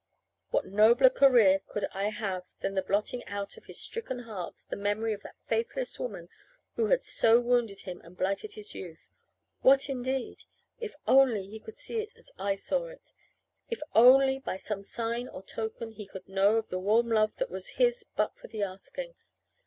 What 0.49 0.65
nobler 0.65 1.11
career 1.11 1.59
could 1.67 1.85
I 1.93 2.09
have 2.09 2.45
than 2.61 2.73
the 2.73 2.81
blotting 2.81 3.23
out 3.25 3.55
of 3.55 3.65
his 3.65 3.79
stricken 3.79 4.23
heart 4.23 4.63
the 4.71 4.75
memory 4.75 5.13
of 5.13 5.21
that 5.21 5.35
faithless 5.47 5.99
woman 5.99 6.27
who 6.75 6.87
had 6.87 7.03
so 7.03 7.39
wounded 7.39 7.81
him 7.81 8.01
and 8.01 8.17
blighted 8.17 8.53
his 8.53 8.73
youth? 8.73 9.11
What, 9.61 9.89
indeed? 9.89 10.45
If 10.79 10.95
only 11.05 11.45
he 11.45 11.59
could 11.59 11.75
see 11.75 11.99
it 12.01 12.17
as 12.17 12.31
I 12.39 12.55
saw 12.55 12.87
it. 12.87 13.13
If 13.69 13.83
only 13.93 14.39
by 14.39 14.57
some 14.57 14.83
sign 14.83 15.27
or 15.27 15.43
token 15.43 15.91
he 15.91 16.07
could 16.07 16.27
know 16.27 16.55
of 16.55 16.69
the 16.69 16.79
warm 16.79 17.09
love 17.11 17.35
that 17.35 17.51
was 17.51 17.67
his 17.77 18.03
but 18.15 18.35
for 18.35 18.47
the 18.47 18.63
asking! 18.63 19.13